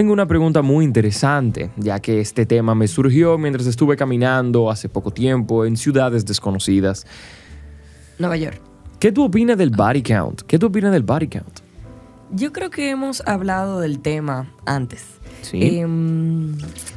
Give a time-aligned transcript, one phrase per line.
[0.00, 4.88] Tengo una pregunta muy interesante, ya que este tema me surgió mientras estuve caminando hace
[4.88, 7.06] poco tiempo en ciudades desconocidas.
[8.18, 8.62] Nueva York.
[8.98, 10.40] ¿Qué tú opinas del body count?
[10.40, 11.60] ¿Qué tú opinas del body count?
[12.30, 15.04] Yo creo que hemos hablado del tema antes.
[15.42, 15.80] Sí.
[15.80, 16.56] Em,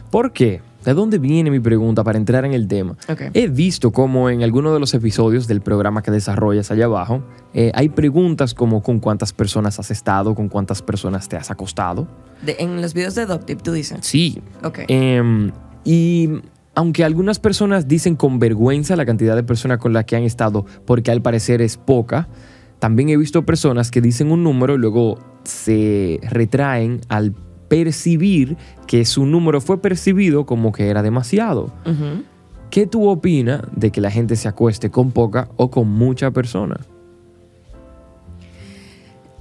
[0.10, 0.62] ¿Por qué?
[0.86, 2.96] ¿De dónde viene mi pregunta para entrar en el tema?
[3.34, 7.24] He visto como en alguno de los episodios del programa que desarrollas allá abajo,
[7.54, 12.08] eh, hay preguntas como con cuántas personas has estado, con cuántas personas te has acostado.
[12.46, 14.00] de- en los videos de Doctip tú dices.
[14.02, 14.42] Sí.
[14.64, 14.80] Ok.
[14.90, 15.52] Em,
[15.86, 16.30] y
[16.76, 20.66] aunque algunas personas dicen con vergüenza la cantidad de personas con las que han estado,
[20.86, 22.28] porque al parecer es poca,
[22.80, 27.34] también he visto personas que dicen un número y luego se retraen al
[27.74, 28.56] percibir
[28.86, 31.72] que su número fue percibido como que era demasiado.
[32.70, 36.80] ¿Qué tú opinas de que la gente se acueste con poca o con mucha persona?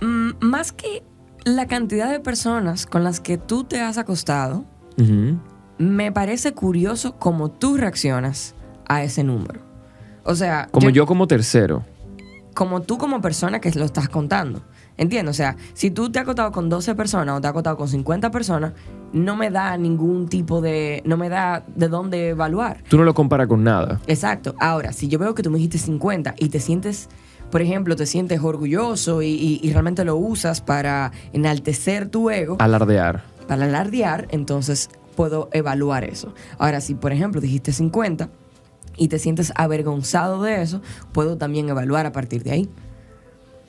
[0.01, 1.03] Mm, más que
[1.45, 4.65] la cantidad de personas con las que tú te has acostado,
[5.79, 8.55] me parece curioso cómo tú reaccionas
[8.87, 9.61] a ese número.
[10.25, 11.85] O sea, Como yo como tercero.
[12.55, 14.63] como tú como persona que lo estás contando.
[15.03, 15.35] ¿Entiendes?
[15.35, 17.89] O sea, si tú te has acostado con 12 personas o te has acostado con
[17.89, 18.73] 50 personas,
[19.13, 21.03] no me da ningún tipo de...
[21.05, 22.83] no me da de dónde evaluar.
[22.89, 24.01] Tú no lo comparas con nada.
[24.07, 24.55] Exacto.
[24.61, 27.09] Ahora, si yo veo que tú me dijiste 50 y te sientes,
[27.51, 32.57] por ejemplo, te sientes orgulloso y, y- y realmente lo usas para enaltecer tu ego,
[32.61, 33.25] Alardear.
[33.49, 36.33] para alardear, entonces puedo evaluar eso.
[36.59, 38.31] Ahora, si por ejemplo dijiste 50
[38.97, 40.81] y te sientes avergonzado de eso,
[41.13, 42.69] puedo también evaluar a partir de ahí.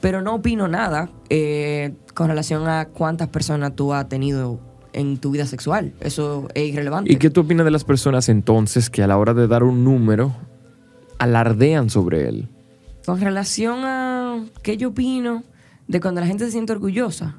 [0.04, 4.60] Pero no opino nada eh, con relación a cuántas personas tú has tenido
[4.92, 5.94] en tu vida sexual.
[6.02, 7.14] Eso es irrelevante.
[7.14, 9.86] ¿Y qué tú opinas de las personas entonces que a la hora de dar un
[9.86, 10.36] número
[11.20, 12.50] alardean sobre él?
[13.06, 15.44] Con relación a qué yo opino
[15.88, 17.38] de cuando la gente se siente orgullosa.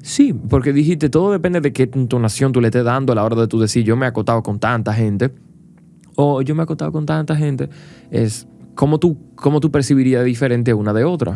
[0.00, 3.36] Sí, porque dijiste, todo depende de qué entonación tú le estés dando a la hora
[3.36, 5.34] de tú decir, yo me he acotado con tanta gente,
[6.16, 7.68] o yo me he acotado con tanta gente,
[8.10, 8.48] es
[8.78, 11.34] cómo tú, cómo tú percibirías diferente una de otra.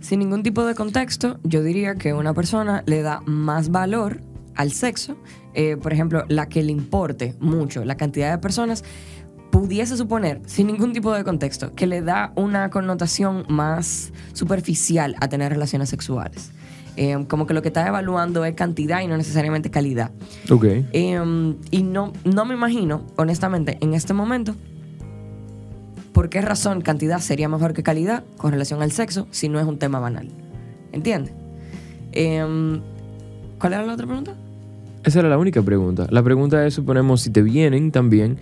[0.00, 4.20] Sin ningún tipo de contexto, yo diría que una persona le da más valor
[4.54, 5.16] al sexo.
[5.54, 8.84] Eh, por ejemplo, la que le importe mucho la cantidad de personas,
[9.50, 15.28] pudiese suponer, sin ningún tipo de contexto, que le da una connotación más superficial a
[15.28, 16.50] tener relaciones sexuales.
[16.96, 20.10] Eh, como que lo que está evaluando es cantidad y no necesariamente calidad.
[20.50, 20.64] Ok.
[20.92, 24.54] Eh, y no, no me imagino, honestamente, en este momento,
[26.14, 29.66] por qué razón cantidad sería mejor que calidad con relación al sexo si no es
[29.66, 30.28] un tema banal.
[30.92, 31.34] ¿Entiendes?
[32.12, 32.80] Eh,
[33.58, 34.34] ¿Cuál era la otra pregunta?
[35.02, 36.06] Esa era la única pregunta.
[36.10, 38.38] La pregunta es, suponemos, si te vienen también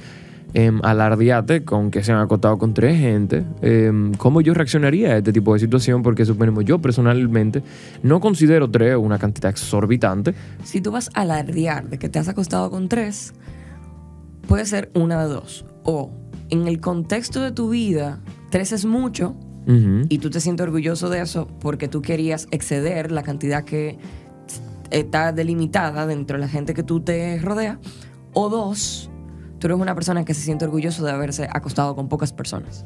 [0.54, 5.16] em, alardeate con que se han acotado con tres gente, em, ¿cómo yo reaccionaría a
[5.16, 6.02] este tipo de situación?
[6.02, 7.62] Porque suponemos, yo personalmente
[8.02, 10.34] no considero tres una cantidad exorbitante.
[10.62, 13.32] Si tú vas a alardear de que te has acostado con tres,
[14.46, 15.64] puede ser una de dos.
[15.84, 16.21] O
[16.52, 18.20] en el contexto de tu vida,
[18.50, 19.34] tres es mucho,
[20.08, 23.96] y tú te sientes orgulloso de eso porque tú querías exceder la cantidad que
[24.90, 27.78] está delimitada dentro de la gente que tú te rodea.
[28.34, 29.08] O dos,
[29.60, 32.84] tú eres una persona que se siente orgulloso de haberse acostado con pocas personas.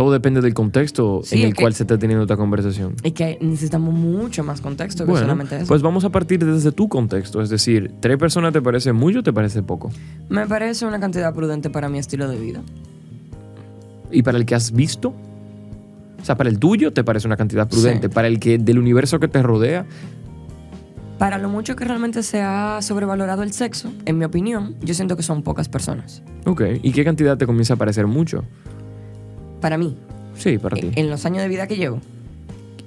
[0.00, 2.94] Todo depende del contexto Sí, en el cual se está teniendo esta conversación.
[3.04, 5.66] Y que necesitamos mucho más contexto que Bueno, solamente eso.
[5.66, 7.42] pues vamos a partir desde tu contexto.
[7.42, 9.90] Es decir, ¿tres personas te parece mucho o te parece poco?
[10.30, 12.62] Me parece una cantidad prudente para mi estilo de vida.
[14.10, 15.10] ¿Y para el que has visto?
[15.10, 18.08] O sea, para el tuyo te parece una cantidad prudente.
[18.08, 18.14] Sí.
[18.14, 19.84] Para el que del universo que te rodea,
[21.18, 25.18] Para lo mucho que realmente se ha sobrevalorado el sexo, en mi opinión, yo siento
[25.18, 26.22] que son pocas personas.
[26.46, 26.62] ok.
[26.82, 28.44] ¿Y qué cantidad te comienza a parecer mucho?
[29.60, 29.96] Para mí,
[30.34, 30.90] Sí, para ti.
[30.94, 31.98] en los años de vida que llevo.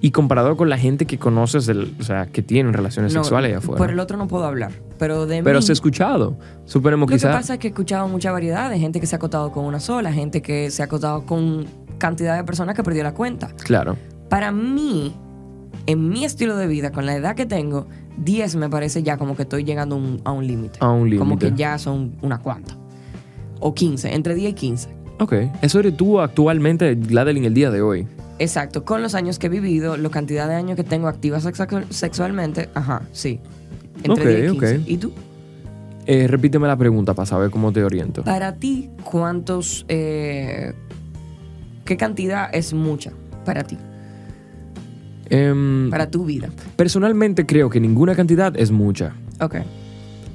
[0.02, 3.50] Y comparado con la gente que conoces, del- o sea, que tienen relaciones no, sexuales
[3.50, 3.78] allá afuera.
[3.78, 4.72] Por el otro no puedo hablar.
[5.00, 6.36] Pero de Pero mí, se ha escuchado.
[6.66, 7.34] Suponemos Lo que quizás.
[7.36, 9.80] pasa es que he escuchado mucha variedad de gente que se ha acotado con una
[9.80, 11.66] sola, gente que se ha acotado con
[12.00, 13.48] cantidad de personas que perdió la cuenta.
[13.64, 13.96] Claro.
[14.30, 15.14] Para mí,
[15.86, 19.38] en mi estilo de vida, con la edad que tengo, 10 me parece ya como
[19.38, 20.80] que estoy llegando un- a un límite.
[20.82, 21.50] A un Como límite.
[21.52, 22.76] que ya son una cuanta.
[23.62, 24.90] O 15, entre 10 y 15.
[25.20, 25.34] Ok.
[25.62, 28.08] Eso eres tú actualmente, Gladeline, el día de hoy.
[28.40, 31.40] Exacto, con los años que he vivido, la cantidad de años que tengo activa
[31.90, 33.40] sexualmente, ajá, sí.
[34.04, 34.76] Entre Ok, 10 y 15.
[34.78, 34.82] ok.
[34.88, 35.12] ¿Y tú?
[36.06, 38.24] Eh, repíteme la pregunta para saber cómo te oriento.
[38.24, 39.86] Para ti, ¿cuántos...
[39.88, 40.74] eh,
[41.86, 43.12] ¿Qué cantidad es mucha
[43.46, 43.78] para ti?
[45.30, 46.50] Em, Para tu vida.
[46.76, 49.14] personalmente creo que ninguna cantidad es mucha.
[49.40, 49.56] Ok.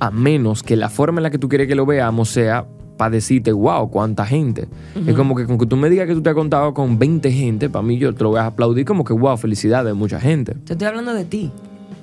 [0.00, 2.66] A menos que la forma en la que tú quieres que lo veamos sea
[2.98, 4.68] para decirte, wow, cuánta gente.
[5.06, 7.32] Es como que con que tú me digas que tú te has contado con 20
[7.32, 10.54] gente, para mí yo te lo voy a aplaudir como que, wow, felicidades, mucha gente.
[10.66, 11.50] Te estoy hablando de ti.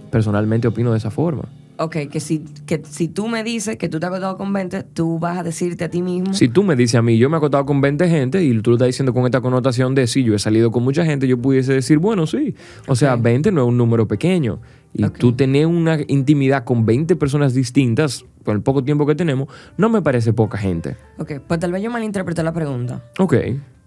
[0.10, 1.44] personalmente opino de esa forma.
[1.78, 4.84] Ok, que si, que si tú me dices que tú te has acostado con 20,
[4.94, 6.34] tú vas a decirte a ti mismo.
[6.34, 8.70] Si tú me dices a mí, yo me he acostado con 20 gente y tú
[8.72, 11.38] lo estás diciendo con esta connotación de sí, yo he salido con mucha gente, yo
[11.38, 12.56] pudiese decir, bueno, sí.
[12.88, 13.24] O sea, Ok.
[13.24, 14.60] 20 no es un número pequeño.
[14.98, 19.50] Y tú tener una intimidad con 20 personas distintas, con el poco tiempo que tenemos,
[19.78, 20.96] no me parece poca gente.
[21.18, 23.04] Ok, pues tal vez yo malinterpreté la pregunta.
[23.20, 23.36] Ok.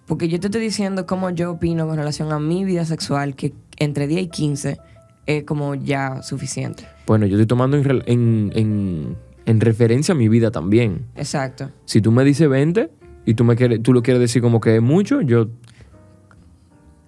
[0.07, 3.55] Porque yo te estoy diciendo cómo yo opino con relación a mi vida sexual, que
[3.79, 4.79] entre 10 y 15
[5.27, 6.85] es como ya suficiente.
[7.07, 9.17] Bueno, yo estoy tomando en, rel- en- en-
[9.47, 11.07] en referencia a mi vida también.
[11.17, 11.71] Exacto.
[11.87, 12.91] Si tú me dices 20
[13.25, 15.49] y tú, me quieres, tú lo quieres decir como que es mucho, yo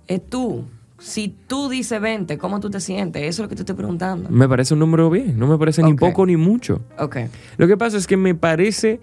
[0.06, 0.64] Es tú.
[1.00, 3.23] Si tú dices 20, ¿cómo tú te sientes?
[3.23, 4.29] Eso es lo que te estoy preguntando.
[4.31, 5.38] me parece un número bien.
[5.38, 6.82] No me parece ni poco ni mucho.
[6.99, 7.17] Ok.
[7.56, 9.00] Lo que pasa es que me parece...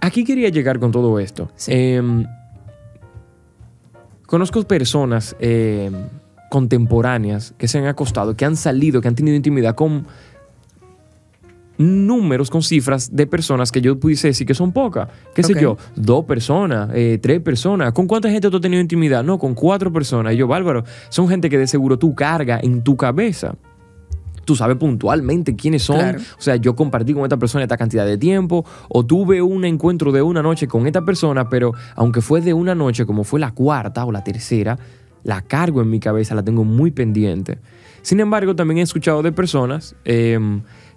[0.00, 1.50] Aquí quería llegar con todo esto.
[1.56, 1.72] Sí.
[1.74, 2.26] Em,
[4.26, 5.92] conozco personas em,
[6.50, 10.06] contemporáneas que se han acostado, que han salido, que han tenido intimidad con
[11.78, 15.08] números, con cifras de personas que yo pudiese decir que son pocas.
[15.34, 15.76] ¿Qué sé yo?
[15.94, 17.92] Dos personas, eh, tres personas.
[17.92, 19.22] ¿Con cuánta gente tú has tenido intimidad?
[19.22, 20.34] No, con cuatro personas.
[20.34, 23.54] Y yo, bárbaro, son gente que de seguro tú cargas en tu cabeza
[24.46, 25.98] tú sabes puntualmente quiénes son.
[25.98, 26.20] Claro.
[26.38, 30.12] O sea, yo compartí con esta persona esta cantidad de tiempo, o tuve un encuentro
[30.12, 33.50] de una noche con esta persona, pero aunque fue de una noche, como fue la
[33.50, 34.78] cuarta o la tercera,
[35.24, 37.58] la cargo en mi cabeza, la tengo muy pendiente.
[38.02, 40.38] Sin embargo, también he escuchado de personas eh,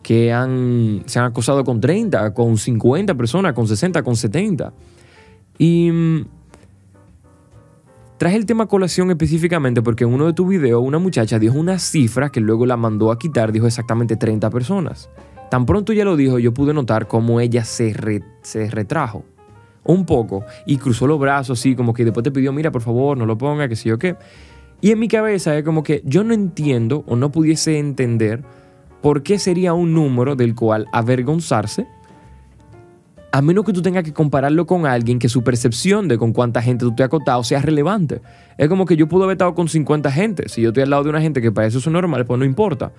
[0.01, 4.73] que han, se han acosado con 30, con 50 personas, con 60, con 70.
[5.57, 6.25] Y mm,
[8.17, 11.79] Traje el tema colación específicamente porque en uno de tus videos una muchacha dijo una
[11.79, 15.09] cifra que luego la mandó a quitar, dijo exactamente 30 personas.
[15.49, 19.23] Tan pronto ya lo dijo, yo pude notar cómo ella se, re- se retrajo
[19.85, 23.17] un poco y cruzó los brazos así, como que después te pidió, mira, por favor,
[23.17, 24.17] no lo ponga, que sé yo qué.
[24.81, 28.43] Y en mi cabeza es como que yo no entiendo o no pudiese entender
[29.01, 31.87] por qué sería un número del cual avergonzarse
[33.31, 36.61] a menos que tú tengas que compararlo con alguien que su percepción de con cuánta
[36.61, 38.21] gente tú te has acostado sea relevante.
[38.57, 40.49] Es como que yo pude haber estado con 50 gente.
[40.49, 42.45] Si yo estoy al lado de una gente que para eso es normal, pues no
[42.45, 42.91] importa.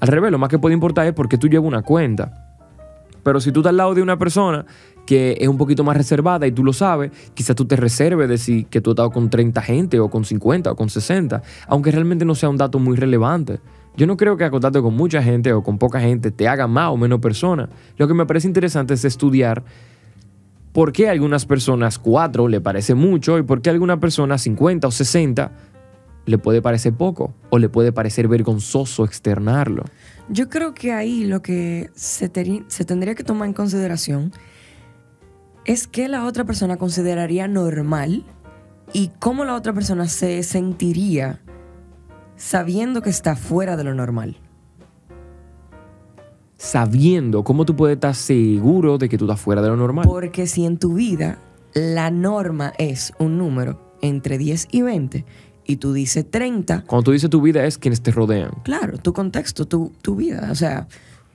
[0.00, 2.56] Al revés, lo más que puede importar es porque tú llevas una cuenta.
[3.22, 4.64] Pero si tú estás al lado de una persona
[5.06, 8.66] que es un poquito más reservada y tú lo sabes, quizás tú te reserves decir
[8.66, 12.24] que tú has estado con 30 gente o con 50 o con 60, aunque realmente
[12.24, 13.60] no sea un dato muy relevante.
[13.96, 16.90] Yo no creo que acostarte con mucha gente o con poca gente te haga más
[16.90, 17.68] o menos persona.
[17.98, 19.62] Lo que me parece interesante es estudiar
[20.72, 24.38] por qué a algunas personas 4 le parece mucho y por qué a alguna persona
[24.38, 25.52] 50 o 60
[26.24, 29.84] le puede parecer poco o le puede parecer vergonzoso externarlo.
[30.28, 32.30] Yo creo que ahí lo que se,
[32.68, 34.32] se tendría que tomar en consideración
[35.64, 38.24] es que la otra persona consideraría normal
[38.92, 41.41] y cómo la otra persona se sentiría
[42.36, 44.36] sabiendo que está fuera de lo normal.
[46.56, 50.04] Sabiendo cómo tú puedes estar seguro de que tú estás fuera de lo normal.
[50.06, 51.38] Porque si en tu vida
[51.74, 55.24] la norma es un número entre 10 y 20
[55.64, 58.50] y tú dices 30, Cuando tú dices tu vida es quienes te rodean.
[58.62, 60.48] claro, tu contexto, tu, tu vida.
[60.52, 60.86] O sea,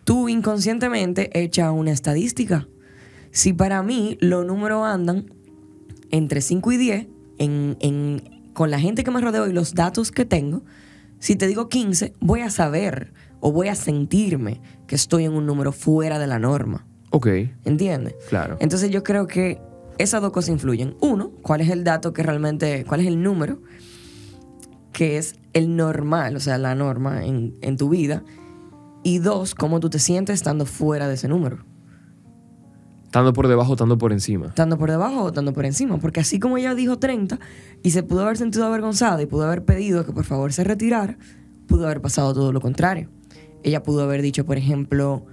[0.05, 2.67] tú inconscientemente echas una estadística.
[3.31, 5.25] Si para mí los números andan
[6.11, 7.07] entre 5 y 10,
[7.39, 10.61] en, en- con la gente que me rodeo y los datos que tengo,
[11.19, 15.45] si te digo 15, voy a saber o voy a sentirme que estoy en un
[15.45, 16.86] número fuera de la norma.
[17.12, 17.27] Ok,
[17.63, 18.15] ¿Entiendes?
[18.29, 18.57] claro.
[18.59, 19.62] Entonces yo creo que
[19.97, 20.95] esas dos cosas influyen.
[21.01, 23.62] Uno, cuál es el dato que realmente, cuál es el número
[24.91, 28.24] que es el normal, o sea, la norma en, en tu vida.
[29.03, 31.65] Y dos, cómo tú te sientes estando fuera de ese número.
[33.07, 34.47] Estando por debajo, estando por encima.
[34.47, 35.97] Estando por debajo o estando por encima.
[35.97, 37.39] Porque así como ella dijo 30
[37.81, 41.17] y se pudo haber sentido avergonzada y pudo haber pedido que por favor se retirara,
[41.67, 43.09] pudo haber pasado todo lo contrario.
[43.63, 45.25] Ella pudo haber dicho, por ejemplo,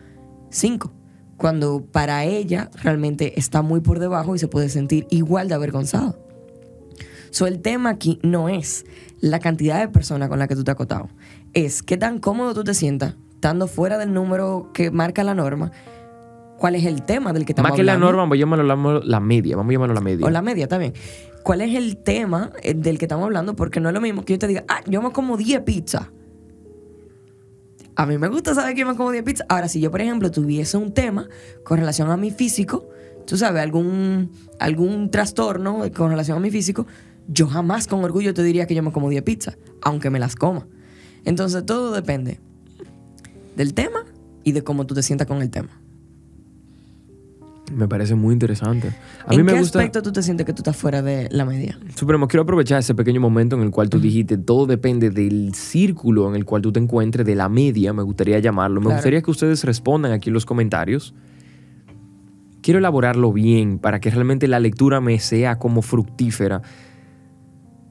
[0.50, 0.92] 5.
[1.36, 6.16] Cuando para ella realmente está muy por debajo y se puede sentir igual de avergonzada.
[7.30, 8.86] So, el tema aquí no es
[9.20, 11.08] la cantidad de personas con las que tú te has acotado.
[11.54, 15.70] Es qué tan cómodo tú te sientas estando fuera del número que marca la norma.
[16.58, 18.06] ¿Cuál es el tema del que estamos Más que la hablando?
[18.06, 19.56] norma, vamos a llamarlo la, la media.
[19.56, 20.26] Vamos a llamarlo la media.
[20.26, 20.94] O la media, está bien.
[21.42, 23.54] ¿Cuál es el tema eh, del que estamos hablando?
[23.54, 26.08] Porque no es lo mismo que yo te diga, ah, yo me como 10 pizzas.
[27.96, 29.46] A mí me gusta saber que yo me como 10 pizzas.
[29.50, 31.28] Ahora, si yo, por ejemplo, tuviese un tema
[31.64, 32.88] con relación a mi físico,
[33.26, 36.87] tú sabes, algún, algún trastorno con relación a mi físico,
[37.28, 40.37] yo jamás con orgullo te diría que yo me como 10 pizzas, aunque me las
[40.37, 40.66] coma.
[41.25, 42.40] Entonces, todo depende
[43.54, 44.04] del tema
[44.44, 45.80] y de cómo tú te sientas con el tema.
[47.73, 48.88] Me parece muy interesante.
[49.26, 49.78] A ¿En mí me qué gusta.
[49.78, 51.78] aspecto tú te sientes que tú estás fuera de la media?
[51.97, 56.28] Supremo, quiero aprovechar ese pequeño momento en el cual tú dijiste todo depende del círculo
[56.28, 58.80] en el cual tú te encuentres, de la media, me gustaría llamarlo.
[58.80, 58.97] Me Claro.
[58.99, 61.14] gustaría que ustedes respondan aquí en los comentarios.
[62.61, 66.62] Quiero elaborarlo bien para que realmente la lectura me sea como fructífera.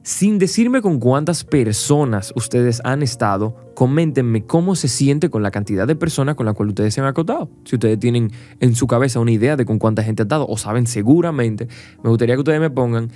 [0.04, 5.86] Sin decirme con cuántas personas ustedes han estado, coméntenme cómo se siente con la cantidad
[5.86, 7.48] de personas con la cual ustedes se han acotado.
[7.64, 8.30] Si ustedes tienen
[8.60, 11.68] en su cabeza una idea de con cuánta gente han estado o saben seguramente,
[12.02, 13.10] me gustaría que ustedes me pongan,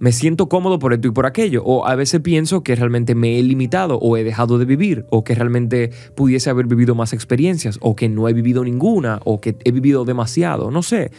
[0.00, 1.62] me siento cómodo por esto y por aquello.
[1.62, 5.22] O a veces pienso que realmente me he limitado o he dejado de vivir o
[5.22, 9.56] que realmente pudiese haber vivido más experiencias o que no he vivido ninguna o que
[9.62, 10.72] he vivido demasiado.
[10.72, 11.12] No sé.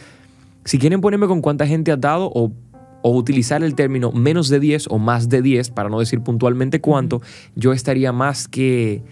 [0.66, 2.52] Si quieren ponerme con cuánta gente ha dado o,
[3.06, 6.80] o utilizar el término menos de 10 o más de 10, para no decir puntualmente
[6.80, 7.20] cuánto,
[7.54, 9.02] yo estaría más que...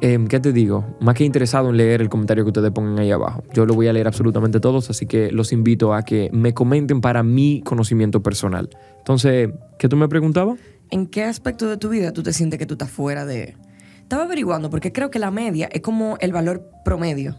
[0.00, 0.84] em, ¿Qué te digo?
[1.00, 3.42] Más que interesado en leer el comentario que ustedes pongan ahí abajo.
[3.54, 7.00] Yo lo voy a leer absolutamente todos, así que los invito a que me comenten
[7.00, 8.70] para mi conocimiento personal.
[8.98, 9.50] Entonces,
[9.80, 10.60] ¿qué tú me preguntabas?
[10.92, 13.56] ¿En qué aspecto de tu vida tú te sientes que tú estás fuera de...?
[14.02, 17.34] Estaba averiguando porque creo que la media es como el valor promedio.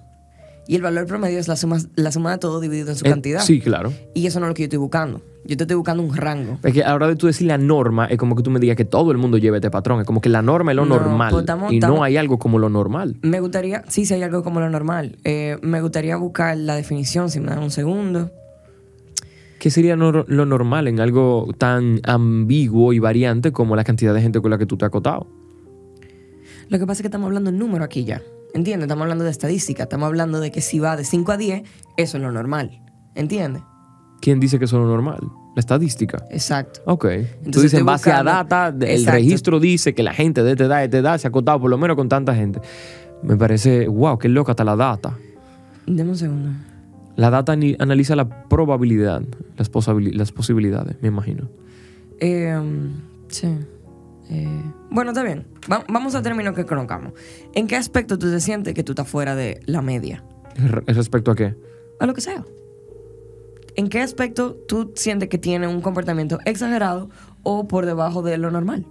[0.70, 3.10] Y el valor promedio es la suma, la suma de todo dividido en su Eh,
[3.10, 3.40] cantidad.
[3.42, 3.92] Sí, claro.
[4.14, 5.20] Y eso no es lo que yo estoy buscando.
[5.44, 6.60] Yo te estoy buscando un rango.
[6.64, 8.60] Es que a la hora de tú decir la norma, es como que tú me
[8.60, 10.00] digas que todo el mundo lleve este patrón.
[10.00, 11.32] Es como que la norma es lo No, normal.
[11.32, 13.16] pues estamos- y no hay algo como lo normal.
[13.24, 15.18] Me gustaría, sí, si hay algo como lo normal.
[15.24, 18.30] Eh, me gustaría buscar la definición, si me dan un segundo.
[19.58, 24.40] ¿Qué sería lo normal en algo tan ambiguo y variante como la cantidad de gente
[24.40, 25.26] con la que tú te has acotado?
[26.70, 28.22] Lo que pasa es que estamos hablando en número aquí ya.
[28.54, 28.86] ¿Entiendes?
[28.88, 29.84] Estamos hablando de estadística.
[29.84, 31.64] Estamos hablando de que si va de 5 a 10,
[31.98, 32.82] eso es lo normal.
[33.16, 33.62] ¿Entiendes?
[34.22, 35.20] ¿Quién dice que eso es lo normal?
[35.56, 36.24] La estadística.
[36.30, 36.82] Exacto.
[36.86, 37.06] Ok.
[37.46, 39.12] Entonces en base a data, el Exacto.
[39.12, 41.70] registro dice que la gente de esta edad, de esta edad se ha acotado por
[41.70, 42.60] lo menos con tanta gente.
[43.24, 45.18] Me parece, wow, qué loca está la data.
[45.86, 46.50] Deme un segundo.
[47.16, 49.22] La data analiza la probabilidad,
[49.58, 49.70] las,
[50.14, 51.50] las posibilidades, me imagino.
[52.20, 52.58] Eh,
[53.28, 53.48] sí.
[54.30, 55.48] Eh, bueno, está bien.
[55.72, 57.14] Va- vamos a términos que conozcamos.
[57.54, 60.24] ¿En qué aspecto tú te sientes que tú estás fuera de la media?
[60.56, 61.56] Re- ¿Respecto a qué?
[62.00, 62.46] A lo que sea.
[63.76, 67.10] ¿En qué aspecto tú sientes que tiene un comportamiento exagerado
[67.44, 68.86] o por debajo de lo normal?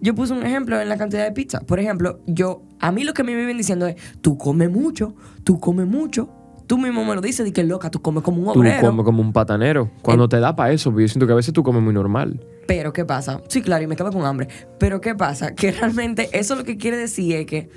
[0.00, 1.60] Yo puse un ejemplo en la cantidad de pizza.
[1.60, 5.58] Por ejemplo, yo, a mí lo que me viven diciendo es, tú comes mucho, tú
[5.60, 6.28] comes mucho.
[6.66, 8.80] Tú mismo me lo dices, di que loca, tú comes como un Tú obrero.
[8.80, 9.90] comes como un patanero.
[10.02, 12.40] Cuando te da para eso, yo siento que a veces tú comes muy normal.
[12.66, 13.42] Pero ¿qué pasa?
[13.48, 14.48] Sí, claro, y me quedo con hambre.
[14.78, 15.54] Pero ¿qué pasa?
[15.54, 17.68] Que realmente eso lo que quiere decir es que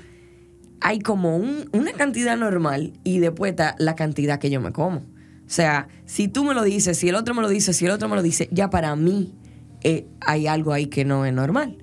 [0.80, 4.98] hay como un- una cantidad normal y después está la cantidad que yo me como.
[4.98, 7.90] O sea, si tú me lo dices, si el otro me lo dice, si el
[7.90, 9.34] otro me lo dice, ya para mí
[9.82, 11.76] eh, hay algo ahí que no es normal.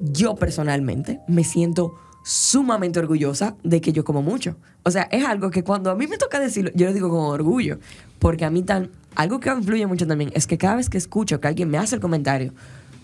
[0.00, 1.94] Yo personalmente me siento
[2.28, 4.56] sumamente orgullosa de que yo como mucho.
[4.82, 7.20] O sea, es algo que cuando a mí me toca decirlo, yo lo digo con
[7.20, 7.78] orgullo.
[8.18, 11.40] Porque a mí tan, algo que influye mucho también es que cada vez que escucho
[11.40, 12.52] que alguien me hace el comentario,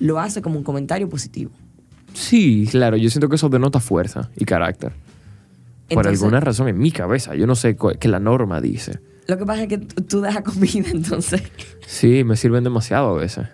[0.00, 1.52] lo hace como un comentario positivo.
[2.14, 4.90] Sí, claro, yo siento que eso denota fuerza y carácter.
[5.88, 8.98] Por Entonces- alguna razón en mi cabeza, yo no sé qué la norma dice.
[9.28, 11.42] Lo que pasa es que tú tú dejas comida, entonces,
[11.86, 13.46] Sí, me sirven demasiado a veces.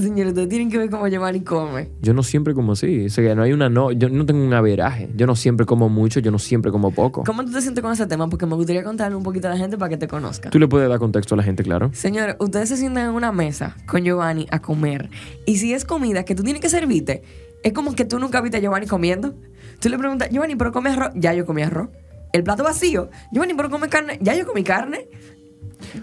[0.00, 1.88] Señores, ustedes tienen que ver cómo Giovanni come.
[2.02, 3.06] Yo no siempre como así.
[3.06, 5.08] O sea, no hay una no, yo no tengo un averaje.
[5.16, 7.24] Yo no siempre como mucho, yo no siempre como poco.
[7.24, 8.28] ¿Cómo tú te sientes con ese tema?
[8.28, 10.50] Porque me gustaría contarle un poquito a la gente para que te conozca.
[10.50, 11.90] Tú le puedes dar contexto a la gente, claro.
[11.92, 15.10] Señores, ustedes se sientan en una mesa con Giovanni a comer.
[15.46, 17.22] Y si es comida que tú tienes que servirte,
[17.62, 19.34] es como que tú nunca viste a Giovanni comiendo.
[19.80, 21.10] Tú le preguntas, Giovanni, ¿pero come arroz?
[21.14, 21.88] Ya yo comí arroz.
[22.32, 23.10] El plato vacío.
[23.32, 24.18] Giovanni, ¿pero come carne?
[24.20, 25.08] Ya yo comí carne.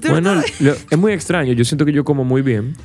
[0.03, 1.53] No Bueno, lo- es muy extraño.
[1.53, 2.75] Yo siento que yo como muy bien.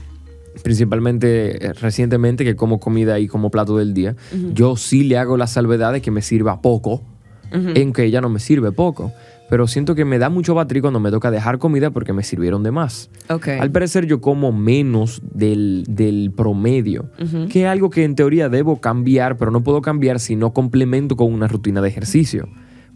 [0.63, 4.17] Principalmente eh, recientemente que como comida y como plato del día.
[4.53, 7.03] Yo sí le hago la salvedad de que me sirva poco,
[7.51, 9.13] en que ella no me sirve poco.
[9.49, 12.63] Pero siento que me da mucho batri cuando me toca dejar comida porque me sirvieron
[12.63, 13.09] de más.
[13.31, 13.49] Ok.
[13.61, 17.11] Al parecer yo como menos del, del promedio,
[17.51, 21.17] que es algo que en teoría debo cambiar, pero no puedo cambiar si no complemento
[21.17, 22.47] con una rutina de ejercicio.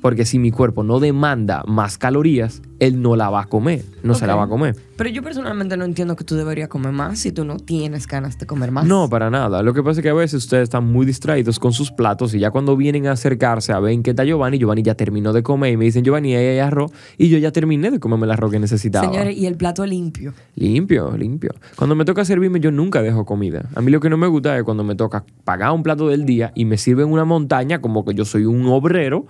[0.02, 4.14] Porque si mi cuerpo no demanda más calorías, él no la va a comer, no
[4.14, 4.76] se la va a comer.
[4.96, 8.36] Pero yo personalmente no entiendo que tú deberías comer más si tú no tienes ganas
[8.38, 8.84] de comer más.
[8.84, 9.62] No, para nada.
[9.62, 12.40] Lo que pasa es que a veces ustedes están muy distraídos con sus platos y
[12.40, 15.44] ya cuando vienen a acercarse a ver en qué está Giovanni, Giovanni ya terminó de
[15.44, 16.90] comer y me dicen, Giovanni, ahí hay arroz.
[17.16, 19.06] Y yo ya terminé de comerme el arroz que necesitaba.
[19.06, 20.34] Señores, y el plato limpio.
[20.56, 21.54] Limpio, limpio.
[21.76, 23.68] Cuando me toca servirme, yo nunca dejo comida.
[23.76, 26.24] A mí lo que no me gusta es cuando me toca pagar un plato del
[26.24, 29.26] día y me sirven una montaña, como que yo soy un obrero,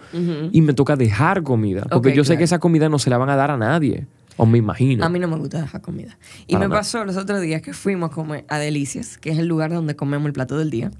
[0.50, 1.82] y me toca dejar comida.
[1.90, 4.06] Porque yo sé que esa comida no se la van a dar a nadie.
[4.38, 5.04] O me imagino.
[5.04, 6.16] A mí no me gusta dejar comida.
[6.46, 6.80] Y Para me nada.
[6.80, 9.94] pasó los otros días que fuimos a comer a Delicias, que es el lugar donde
[9.94, 10.90] comemos el plato del día.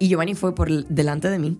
[0.00, 1.58] Y Giovanni fue por el- delante de mí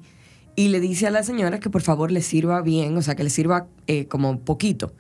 [0.57, 3.23] y le dice a la señora que por favor le sirva bien, o sea, que
[3.23, 4.93] le sirva eh, como poquito,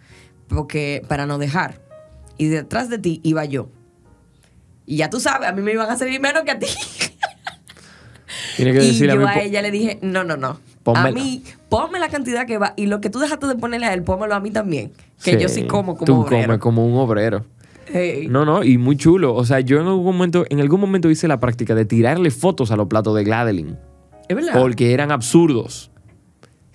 [0.48, 1.80] porque para no dejar.
[2.38, 3.68] Y detrás de ti iba yo.
[4.86, 6.68] Y ya tú sabes, a mí me iban a servir menos que a ti.
[8.56, 10.60] Tiene que y yo a ella le dije, no, no, no.
[10.86, 11.08] Pónmela.
[11.08, 12.72] A mí, ponme la cantidad que va.
[12.76, 14.92] Y lo que tú dejaste de ponerle a él, pónmelo a mí también.
[15.20, 16.44] Que yo sí como como Tú obrero.
[16.46, 17.44] comes como un obrero.
[17.92, 18.28] Hey.
[18.30, 19.34] No, no, y muy chulo.
[19.34, 22.70] O sea, yo en algún momento, en algún momento hice la práctica de tirarle fotos
[22.70, 23.76] a los platos de Gladeline.
[24.28, 24.52] Es verdad.
[24.60, 25.90] Porque eran absurdos.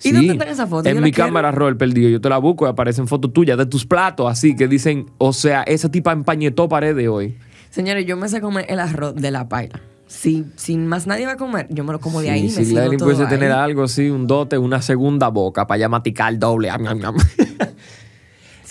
[0.04, 0.92] ¿Y dónde están esas fotos?
[0.92, 2.10] En mi cámara roll perdido.
[2.10, 5.32] Yo te la busco y aparecen fotos tuyas de tus platos, así que dicen, o
[5.32, 7.38] sea, esa tipa empañetó paredes hoy.
[7.70, 9.80] Señores, yo me sé comer el arroz de la paila.
[10.12, 12.48] Si, si más nadie va a comer, yo me lo como de ahí.
[12.50, 15.88] Sí, me si todo pudiese tener algo así, un dote, una segunda boca para ya
[15.88, 16.70] maticar doble.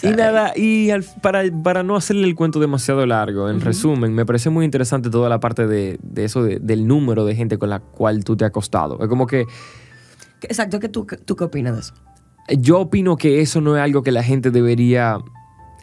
[0.03, 4.25] Y nada, y al- para, para no hacerle el cuento demasiado largo, en resumen, me
[4.25, 7.69] parece muy interesante toda la parte de, de eso, de- del número de gente con
[7.69, 8.99] la cual tú te has acostado.
[9.01, 9.45] Es como que
[10.41, 11.93] Exacto, ¿qué tú, ¿tú qué opinas de eso?
[12.57, 15.19] yo opino que eso no es algo que la gente debería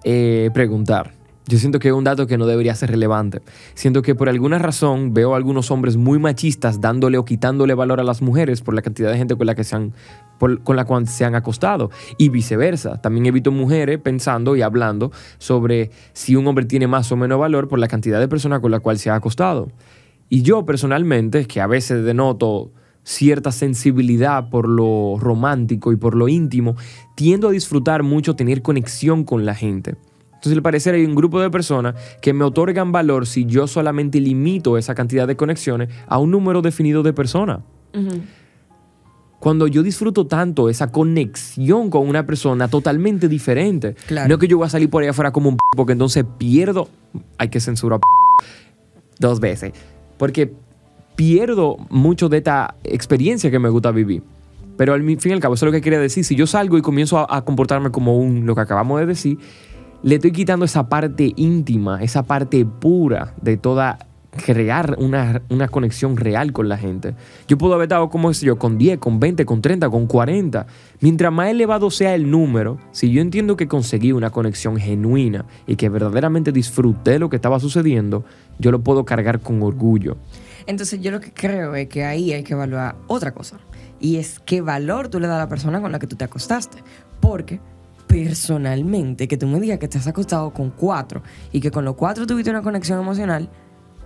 [0.02, 1.14] eh, preguntar.
[1.48, 3.40] Yo siento que es un dato que no debería ser relevante.
[3.72, 8.00] Siento que por alguna razón veo a algunos hombres muy machistas dándole o quitándole valor
[8.00, 9.94] a las mujeres por la cantidad de gente con la que se han,
[10.38, 11.90] con la cual se han acostado.
[12.18, 13.00] Y viceversa.
[13.00, 17.40] También he visto mujeres pensando y hablando sobre si un hombre tiene más o menos
[17.40, 19.68] valor por la cantidad de personas con la cual se ha acostado.
[20.28, 22.72] Y yo personalmente, que a veces denoto
[23.04, 26.76] cierta sensibilidad por lo romántico y por lo íntimo,
[27.16, 29.96] tiendo a disfrutar mucho tener conexión con la gente.
[30.38, 34.20] Entonces, al parecer hay un grupo de personas que me otorgan valor si yo solamente
[34.20, 37.60] limito esa cantidad de conexiones a un número definido de personas.
[39.40, 44.28] Cuando yo disfruto tanto esa conexión con una persona totalmente diferente, Claro.
[44.28, 46.24] no es que yo voy a salir por ahí afuera como un p porque entonces
[46.38, 46.88] pierdo,
[47.36, 48.06] hay que censurar p
[49.20, 49.72] dos veces,
[50.18, 50.52] porque
[51.14, 54.22] pierdo mucho de esta experiencia que me gusta vivir.
[54.76, 56.24] Pero al fin y al cabo, eso es lo que quería decir.
[56.24, 59.36] Si yo salgo y comienzo a, a comportarme como un, lo que acabamos de decir,
[60.02, 63.98] le estoy quitando esa parte íntima, esa parte pura de toda
[64.30, 67.14] crear una, una conexión real con la gente.
[67.46, 70.66] Yo puedo haber estado, como sé yo, con 10, con 20, con 30, con 40.
[71.00, 75.76] Mientras más elevado sea el número, si yo entiendo que conseguí una conexión genuina y
[75.76, 78.24] que verdaderamente disfruté lo que estaba sucediendo,
[78.58, 80.16] yo lo puedo cargar con orgullo.
[80.66, 83.58] Entonces yo lo que creo es que ahí hay que evaluar otra cosa.
[84.00, 86.24] Y es qué valor tú le das a la persona con la que tú te
[86.24, 86.78] acostaste.
[87.20, 87.60] Porque
[88.08, 91.94] personalmente, que tú me digas que te has acostado con cuatro y que con los
[91.94, 93.48] cuatro tuviste una conexión emocional,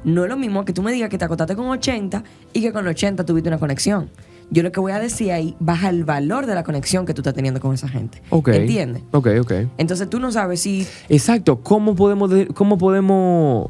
[0.05, 2.73] no es lo mismo que tú me digas que te acostaste con 80 y que
[2.73, 4.11] con 80 tuviste una conexión.
[4.51, 7.21] Yo lo que voy a decir ahí baja el valor de la conexión que tú
[7.23, 8.21] estás teniendo con esa gente.
[8.31, 8.49] Ok.
[8.49, 9.03] ¿Entiendes?
[9.13, 9.53] Ok, ok.
[9.79, 11.61] Entonces tú no sabes si Exacto.
[11.63, 13.69] ¿Cómo podemos, de- cómo podemos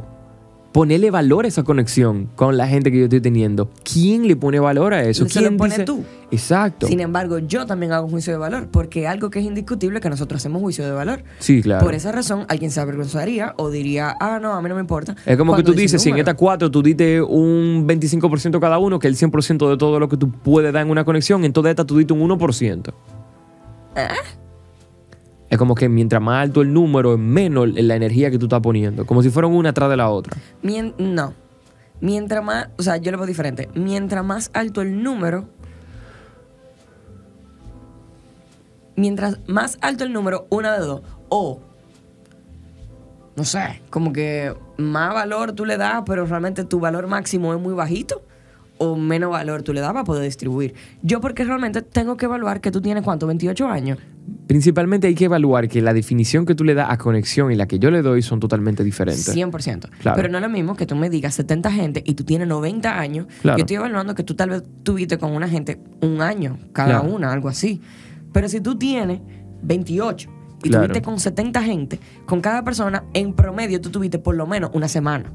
[0.73, 3.71] ponerle valor a esa conexión con la gente que yo estoy teniendo?
[3.85, 5.29] ¿Quién le pone valor a eso?
[5.29, 6.03] Se lo ¿Quién pone dice- tú.
[6.31, 6.87] Exacto.
[6.87, 10.03] Sin embargo, yo también hago un juicio de valor, porque algo que es indiscutible es
[10.03, 11.25] que nosotros hacemos juicio de valor.
[11.41, 11.85] Sí, claro.
[11.85, 15.15] Por esa razón, alguien se avergonzaría o diría, ah, no, a mí no me importa.
[15.27, 18.79] Es como que tú dice dices, si en estas cuatro tú diste un 25% cada
[18.79, 21.53] uno, que el 100% de todo lo que tú puedes dar en una conexión, en
[21.53, 22.95] toda esta tú diste un 1%.
[23.95, 24.09] ¿Eh?
[25.53, 28.61] Es como que mientras más alto el número, es menos la energía que tú estás
[28.62, 29.05] poniendo.
[29.05, 30.35] Como si fueran una atrás de la otra.
[30.62, 31.35] Mien- no.
[32.01, 33.69] Mientras más, o sea, yo lo veo diferente.
[33.75, 35.45] Mientras más alto el número,
[38.97, 41.03] mientras más alto el número, una de dos.
[41.29, 41.61] O,
[43.37, 47.61] no sé, como que más valor tú le das, pero realmente tu valor máximo es
[47.61, 48.23] muy bajito.
[48.79, 50.75] O menos valor tú le das para poder distribuir.
[51.03, 53.99] Yo porque realmente tengo que evaluar que tú tienes cuánto, 28 años.
[54.47, 57.67] Principalmente hay que evaluar que la definición que tú le das a conexión y la
[57.67, 59.35] que yo le doy son totalmente diferentes.
[59.35, 59.89] 100%.
[60.01, 60.17] Claro.
[60.17, 62.99] Pero no es lo mismo que tú me digas 70 gente y tú tienes 90
[62.99, 63.27] años.
[63.41, 63.59] Claro.
[63.59, 67.15] Yo estoy evaluando que tú tal vez tuviste con una gente un año cada Claro.
[67.15, 67.81] una, algo así.
[68.33, 69.21] Pero si tú tienes
[69.63, 70.31] 28
[70.65, 74.71] y tuviste con 70 gente, con cada persona, en promedio tú tuviste por lo menos
[74.75, 75.33] una semana.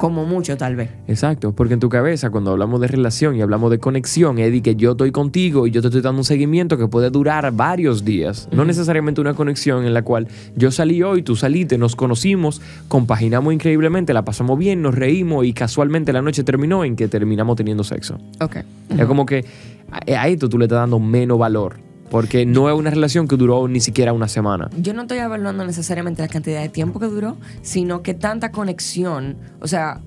[0.00, 0.88] Como mucho, tal vez.
[1.08, 4.62] Exacto, porque en tu cabeza cuando hablamos de relación y hablamos de conexión, es de
[4.62, 8.02] que yo estoy contigo y yo te estoy dando un seguimiento que puede durar varios
[8.02, 8.48] días.
[8.50, 13.52] No necesariamente una conexión en la cual yo salí hoy, tú saliste, nos conocimos, compaginamos
[13.52, 17.84] increíblemente, la pasamos bien, nos reímos y casualmente la noche terminó en que terminamos teniendo
[17.84, 18.16] sexo.
[18.40, 18.56] Ok.
[18.96, 19.44] Es como que
[19.90, 21.76] a, a esto tú le estás dando menos valor,
[22.10, 24.68] porque no es una relación que duró ni siquiera una semana.
[24.76, 29.36] Yo no estoy evaluando necesariamente la cantidad de tiempo que duró, sino que tanta conexión.
[29.60, 30.00] O sea,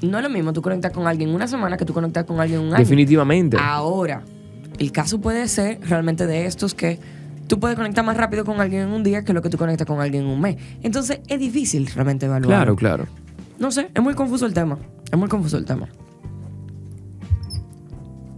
[0.00, 2.60] no es lo mismo tú conectas con alguien una semana que tú conectas con alguien
[2.60, 2.78] un año.
[2.78, 3.56] Definitivamente.
[3.60, 4.22] Ahora,
[4.78, 7.00] el caso puede ser realmente de estos que
[7.48, 9.86] tú puedes conectar más rápido con alguien en un día que lo que tú conectas
[9.86, 10.56] con alguien en un mes.
[10.82, 12.48] Entonces, es difícil realmente evaluar.
[12.48, 13.06] Claro, claro.
[13.58, 14.78] No sé, es muy confuso el tema.
[15.10, 15.88] Es muy confuso el tema.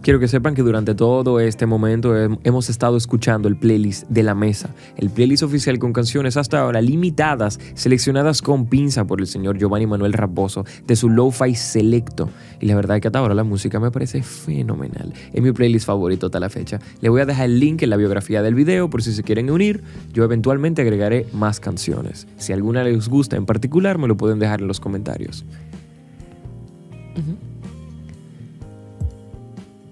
[0.02, 4.22] Quiero que sepan que durante todo este momento hem- hemos estado escuchando el playlist de
[4.22, 9.26] la mesa, el playlist oficial con canciones hasta ahora limitadas, seleccionadas con pinza por el
[9.26, 12.30] señor Giovanni Manuel Raposo de su Lo-Fi Selecto.
[12.60, 15.12] Y la verdad es que hasta ahora la música me parece fenomenal.
[15.34, 16.78] Es mi playlist favorito hasta la fecha.
[17.02, 19.50] Le voy a dejar el link en la biografía del video por si se quieren
[19.50, 19.82] unir.
[20.14, 22.26] Yo eventualmente agregaré más canciones.
[22.38, 25.44] Si alguna les gusta en particular, me lo pueden dejar en los comentarios.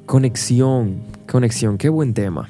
[0.09, 2.49] Conexión, conexión, qué buen tema.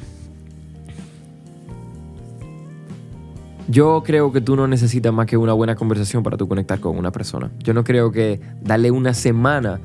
[3.67, 6.97] Yo creo que tú no necesitas más que una buena conversación para tú conectar con
[6.97, 7.51] una persona.
[7.59, 9.81] Yo no creo que darle una semana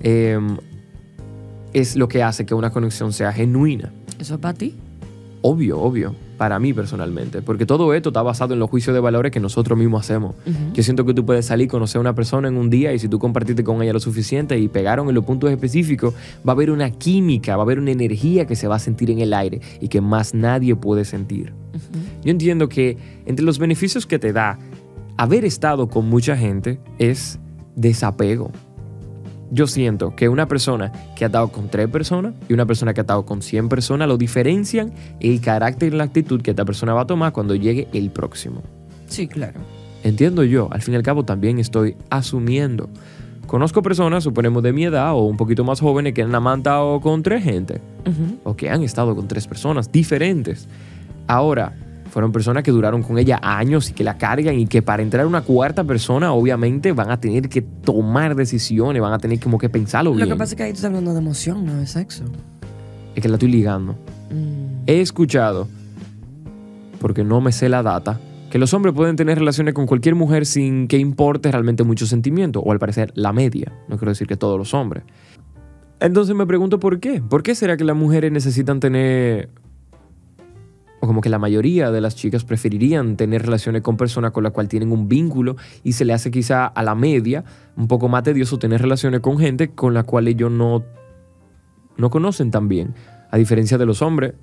[0.00, 0.38] eh,
[1.72, 3.90] es lo que hace que una conexión sea genuina.
[4.18, 4.76] ¿Eso es para ti?
[5.40, 7.42] Obvio, obvio, para mí personalmente.
[7.42, 10.34] Porque todo esto está basado en los juicios de valores que nosotros mismos hacemos.
[10.72, 13.08] Yo siento que tú puedes salir, conocer a una persona en un día y si
[13.08, 16.14] tú compartiste con ella lo suficiente y pegaron en los puntos específicos,
[16.46, 19.10] va a haber una química, va a haber una energía que se va a sentir
[19.10, 21.52] en el aire y que más nadie puede sentir.
[22.24, 24.58] Yo entiendo que entre los beneficios que te da
[25.16, 27.38] haber estado con mucha gente es
[27.76, 28.50] desapego.
[29.54, 33.00] Yo siento que una persona que ha estado con tres personas y una persona que
[33.00, 36.92] ha estado con 100 personas lo diferencian el carácter y la actitud que esta persona
[36.92, 38.62] va a tomar cuando llegue el próximo.
[39.06, 39.60] Sí, claro.
[40.02, 42.90] Entiendo yo, al fin y al cabo también estoy asumiendo.
[43.46, 47.22] Conozco personas, suponemos de mi edad o un poquito más jóvenes, que han amantado con
[47.22, 47.80] tres gente
[48.42, 50.66] o que han estado con tres personas diferentes.
[51.28, 51.76] Ahora,
[52.14, 55.26] fueron personas que duraron con ella años y que la cargan y que para entrar
[55.26, 59.68] una cuarta persona obviamente van a tener que tomar decisiones, van a tener como que
[59.68, 60.28] pensarlo Lo bien.
[60.28, 62.22] que pasa es que ahí tú estás hablando de emoción, no de sexo.
[63.16, 63.94] Es que la estoy ligando.
[64.30, 64.84] Mm.
[64.86, 65.66] He escuchado,
[67.00, 70.46] porque no me sé la data, que los hombres pueden tener relaciones con cualquier mujer
[70.46, 73.72] sin que importe realmente mucho sentimiento, o al parecer la media.
[73.88, 75.02] No quiero decir que todos los hombres.
[75.98, 77.20] Entonces me pregunto por qué.
[77.20, 79.48] ¿Por qué será que las mujeres necesitan tener,
[81.04, 84.52] o como que la mayoría de las chicas preferirían tener relaciones con personas con las
[84.52, 87.44] cuales tienen un vínculo y se le hace quizá a la media
[87.76, 90.82] un poco más tedioso tener relaciones con gente con la cual ellos no,
[91.96, 92.94] no conocen tan bien?
[93.30, 94.34] A diferencia de los hombres,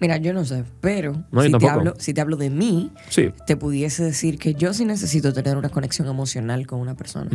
[0.00, 3.30] Mira, yo no sé, pero No, si, te hablo, si te hablo de mí, sí.
[3.46, 7.30] te pudiese decir que yo sí necesito tener una conexión emocional con una persona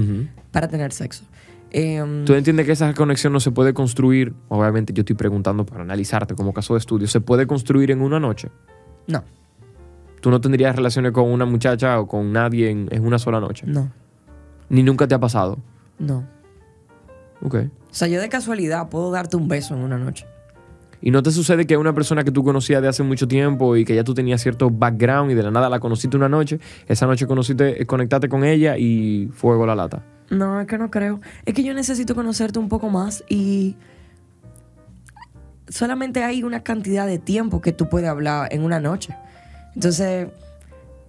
[0.52, 1.24] para tener sexo.
[1.72, 4.34] Em, ¿Tú entiendes que esa conexión no se puede construir?
[4.48, 7.08] Obviamente yo estoy preguntando para analizarte como caso de estudio.
[7.08, 8.50] ¿Se puede construir en una noche?
[9.08, 9.24] no,
[10.22, 13.66] ¿Tú no tendrías relaciones con una muchacha o con nadie en, en una sola noche?
[13.68, 13.90] no,
[14.70, 15.58] Ni nunca te ha pasado.
[16.00, 16.26] no.
[17.42, 17.56] Ok.
[17.56, 20.26] O sea, yo de casualidad puedo darte un beso en una noche.
[21.02, 23.86] ¿Y no te sucede que una persona que tú conocías de hace mucho tiempo y
[23.86, 27.08] que ya tú tenías cierto background y de la nada la conociste una noche, esa
[27.08, 30.04] noche conociste, eh, conectaste con ella y fuego la lata?
[30.30, 31.22] No, es que no creo.
[31.46, 33.76] Es que yo necesito conocerte un poco más y
[35.68, 39.16] solamente hay una cantidad de tiempo que tú puedes hablar en una noche.
[39.76, 40.28] Entonces,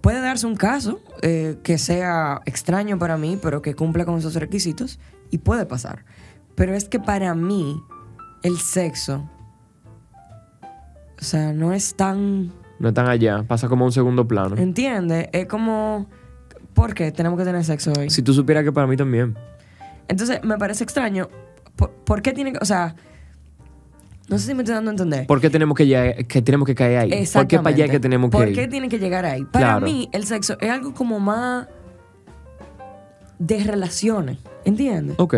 [0.01, 4.35] puede darse un caso eh, que sea extraño para mí, pero que cumpla con esos
[4.35, 6.05] requisitos y puede pasar.
[6.55, 7.81] Pero es que para mí
[8.43, 9.29] el sexo,
[11.19, 12.51] o sea, no es tan...
[12.79, 14.55] No están allá, pasa como a un segundo plano.
[14.57, 15.29] ¿Entiendes?
[15.31, 16.07] Es como...
[16.73, 18.09] ¿Por qué tenemos que tener sexo hoy?
[18.09, 19.37] Si tú supieras que para mí también.
[20.07, 21.29] Entonces, me parece extraño.
[21.75, 22.59] ¿Por, por qué tiene que.?
[22.61, 22.95] O sea.
[24.29, 25.27] No sé si me estoy dando a entender.
[25.27, 27.25] ¿Por qué tenemos que, llegar- que, tenemos que caer ahí?
[27.33, 28.55] ¿Por qué para allá que tenemos que ¿Por ir?
[28.55, 29.43] qué tiene que llegar ahí?
[29.43, 29.85] Para Claro.
[29.85, 31.67] mí, el sexo es algo como más.
[33.39, 34.37] de relaciones.
[34.63, 35.15] ¿Entiendes?
[35.19, 35.35] Ok.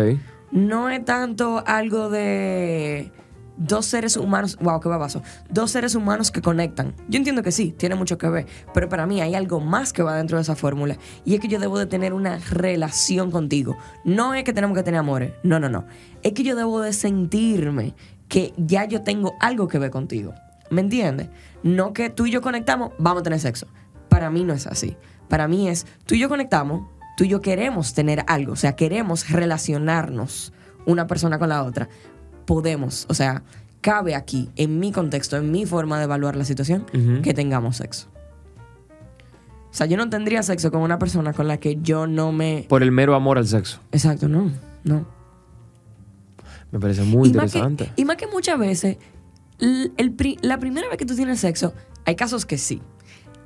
[0.52, 3.10] No es tanto algo de.
[3.56, 5.22] Dos seres humanos, wow, qué babazo.
[5.48, 6.94] Dos seres humanos que conectan.
[7.08, 10.02] Yo entiendo que sí, tiene mucho que ver, pero para mí hay algo más que
[10.02, 13.76] va dentro de esa fórmula y es que yo debo de tener una relación contigo.
[14.04, 15.84] No es que tenemos que tener amores, no, no, no.
[16.22, 17.94] Es que yo debo de sentirme
[18.28, 20.34] que ya yo tengo algo que ver contigo.
[20.70, 21.28] ¿Me entiendes?
[21.62, 23.68] No que tú y yo conectamos, vamos a tener sexo.
[24.08, 24.96] Para mí no es así.
[25.28, 28.74] Para mí es, tú y yo conectamos, tú y yo queremos tener algo, o sea,
[28.74, 30.52] queremos relacionarnos
[30.86, 31.88] una persona con la otra
[32.44, 33.42] podemos, o sea,
[33.80, 36.86] cabe aquí, en mi contexto, en mi forma de evaluar la situación,
[37.22, 38.08] que tengamos sexo.
[39.74, 42.64] O sea, yo no tendría sexo con una persona con la que yo no me...
[42.68, 43.80] Por el mero amor al sexo.
[43.90, 44.50] Exacto, no,
[44.84, 45.04] no.
[46.70, 47.92] Me parece muy y, más que, interesante.
[48.00, 48.96] y más que muchas veces,
[49.58, 52.80] el la primera vez que tú tienes sexo, hay casos que sí.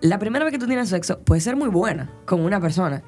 [0.01, 3.03] La primera vez que tú tienes sexo puede ser muy buena con una persona,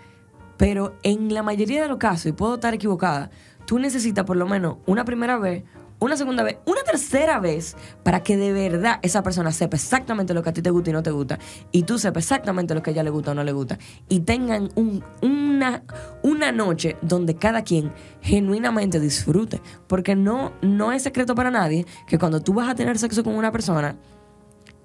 [0.57, 3.31] pero en la mayoría de los casos, y puedo estar equivocada,
[3.67, 5.65] tú necesitas por lo menos una primera vez
[6.01, 10.43] una segunda vez, una tercera vez, para que de verdad esa persona sepa exactamente lo
[10.43, 11.39] que a ti te gusta y no te gusta,
[11.71, 14.21] y tú sepas exactamente lo que a ella le gusta o no le gusta, y
[14.21, 15.85] tengan un, una,
[16.23, 19.61] una noche donde cada quien genuinamente disfrute.
[19.87, 23.35] Porque no, no es secreto para nadie que cuando tú vas a tener sexo con
[23.35, 23.97] una persona,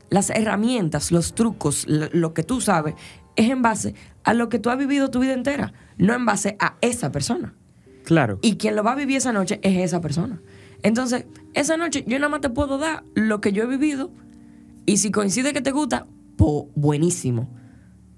[0.09, 2.95] las herramientas, los trucos, lo, lo que tú sabes,
[3.35, 6.57] es en base a lo que tú has vivido tu vida entera, no en base
[6.59, 7.53] a esa persona.
[8.03, 8.39] Claro.
[8.41, 10.41] Y quien lo va a vivir esa noche es esa persona.
[10.85, 14.11] Entonces, esa noche yo nada más te puedo dar lo que yo he vivido.
[14.85, 16.05] Y si coincide que te gusta,
[16.37, 17.49] pues buenísimo.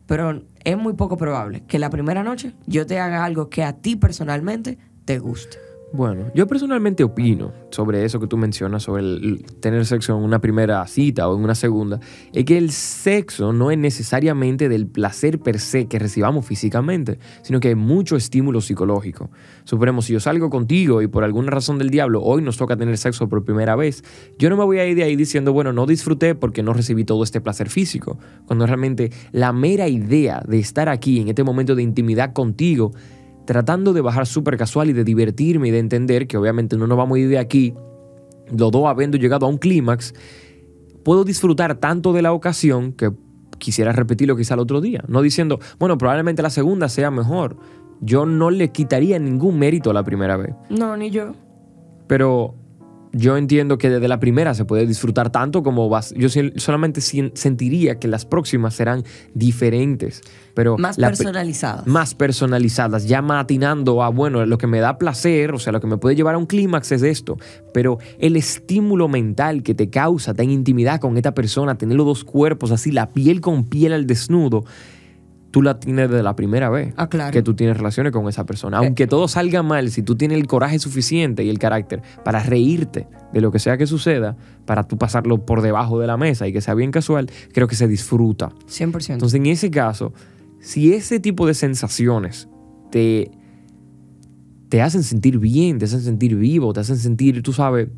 [0.06, 3.72] Pero es muy poco probable que la primera noche yo te haga algo que a
[3.72, 5.67] ti personalmente te guste.
[5.94, 10.40] Bueno, yo personalmente opino sobre eso que tú mencionas, sobre el tener sexo en una
[10.40, 12.02] primera cita o en una segunda,
[12.34, 17.62] es que el sexo no es necesariamente del placer per se que recibamos físicamente, sino
[17.62, 19.32] que hay mucho estímulo psicológico.
[19.64, 22.98] Suponemos, si yo salgo contigo y por alguna razón del diablo hoy nos toca tener
[22.98, 24.04] sexo por primera vez,
[24.38, 27.06] yo no me voy a ir de ahí diciendo, bueno, no disfruté porque no recibí
[27.06, 31.76] todo este placer físico, cuando realmente la mera idea de estar aquí en este momento
[31.76, 32.92] de intimidad contigo,
[33.48, 36.98] tratando de bajar súper casual y de divertirme y de entender que obviamente no nos
[36.98, 37.74] vamos a ir de aquí,
[38.56, 40.14] los dos habiendo llegado a un clímax,
[41.04, 43.12] puedo disfrutar tanto de la ocasión que
[43.58, 45.04] quisiera repetirlo quizá el otro día.
[45.08, 47.58] No diciendo, bueno, probablemente la segunda sea mejor.
[48.02, 50.54] Yo no le quitaría ningún mérito a la primera vez.
[50.70, 51.32] No, ni yo.
[52.08, 52.54] Pero
[53.14, 56.14] yo entiendo que desde la primera se puede disfrutar tanto como vas.
[56.16, 60.22] Yo solamente sentiría que las próximas serán diferentes.
[60.54, 61.86] Pero más personalizadas.
[61.86, 65.88] Más personalizadas, ya matinando a, bueno, lo que me da placer, o sea, lo que
[65.88, 67.38] me puede llevar a un clímax es esto.
[67.74, 72.24] Pero el estímulo mental que te causa, tener intimidad con esta persona, tener los dos
[72.24, 74.66] cuerpos así, la piel con piel al desnudo,
[75.52, 77.32] tú la tienes de la primera vez ah, claro.
[77.32, 78.78] que tú tienes relaciones con esa persona.
[78.78, 82.44] Aunque eh, todo salga mal, si tú tienes el coraje suficiente y el carácter para
[82.44, 86.48] reírte de lo que sea que suceda, para tú pasarlo por debajo de la mesa
[86.48, 88.50] y que sea bien casual, creo que se disfruta.
[88.68, 89.14] 100%.
[89.14, 90.14] Entonces, en ese caso,
[90.60, 92.50] si ese tipo de sensaciones
[92.92, 93.32] te,
[94.70, 97.90] te hacen sentir bien, te hacen sentir vivo, te hacen sentir, tú sabes,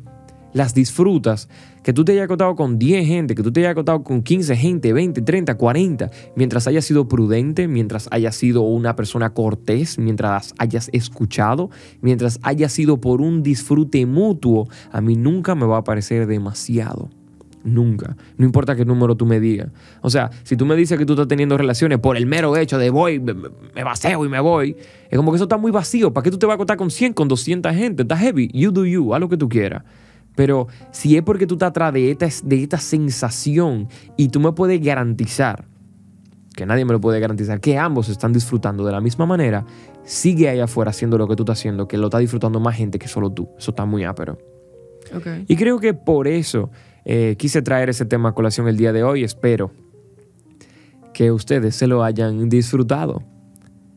[0.52, 1.48] las disfrutas,
[1.82, 4.56] que tú te hayas acotado con 10 gente, que tú te hayas acotado con 15
[4.56, 10.54] gente, 20, 30, 40, mientras hayas sido prudente, mientras hayas sido una persona cortés, mientras
[10.58, 15.84] hayas escuchado, mientras hayas sido por un disfrute mutuo, a mí nunca me va a
[15.84, 17.10] parecer demasiado.
[17.62, 18.16] Nunca.
[18.38, 19.68] No importa qué número tú me digas.
[20.00, 22.78] O sea, si tú me dices que tú estás teniendo relaciones por el mero hecho
[22.78, 24.76] de voy, me, me vacío y me voy,
[25.10, 26.12] es como que eso está muy vacío.
[26.12, 28.02] ¿Para qué tú te vas a acotar con 100, con 200 gente?
[28.02, 28.48] Está heavy.
[28.54, 29.14] You do you.
[29.14, 29.82] Haz lo que tú quieras.
[30.34, 34.52] Pero si es porque tú estás atrás de esta, de esta sensación y tú me
[34.52, 35.66] puedes garantizar,
[36.54, 39.64] que nadie me lo puede garantizar, que ambos están disfrutando de la misma manera,
[40.04, 42.98] sigue ahí afuera haciendo lo que tú estás haciendo, que lo está disfrutando más gente
[42.98, 43.48] que solo tú.
[43.58, 44.38] Eso está muy ápero.
[45.48, 46.70] Y creo que por eso
[47.04, 49.24] eh, quise traer ese tema a colación el día de hoy.
[49.24, 49.72] Espero
[51.12, 53.22] que ustedes se lo hayan disfrutado.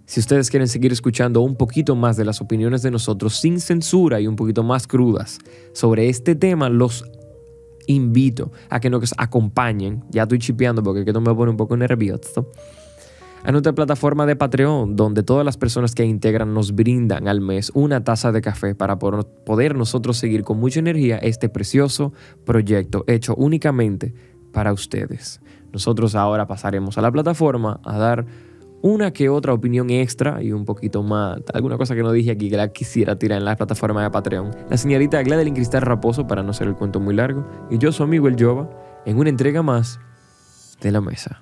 [0.05, 4.19] Si ustedes quieren seguir escuchando un poquito más de las opiniones de nosotros sin censura
[4.19, 5.39] y un poquito más crudas
[5.71, 7.05] sobre este tema, los
[7.87, 10.03] invito a que nos acompañen.
[10.09, 12.51] Ya estoy chipeando porque esto me pone un poco nervioso.
[13.45, 17.71] A nuestra plataforma de Patreon, donde todas las personas que integran nos brindan al mes
[17.73, 22.13] una taza de café para poder nosotros seguir con mucha energía este precioso
[22.45, 24.13] proyecto hecho únicamente
[24.53, 25.41] para ustedes.
[25.73, 28.25] Nosotros ahora pasaremos a la plataforma a dar
[28.83, 32.49] una que otra opinión extra y un poquito más, alguna cosa que no dije aquí
[32.49, 34.51] que la quisiera tirar en la plataforma de Patreon.
[34.69, 38.07] La señorita Gladeline Cristal Raposo, para no ser el cuento muy largo, y yo soy
[38.07, 38.69] amigo El Jova,
[39.05, 40.01] en una entrega más
[40.81, 41.41] de la mesa.